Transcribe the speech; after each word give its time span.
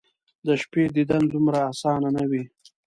د 0.45 0.47
شپې 0.61 0.83
دیدن 0.95 1.23
دومره 1.33 1.59
اسانه 1.71 2.09
،نه 2.15 2.23
وي 2.29 2.43